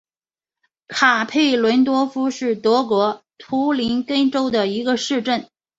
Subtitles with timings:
[0.87, 5.47] 卡佩伦多夫是德国图林根州的一个市镇。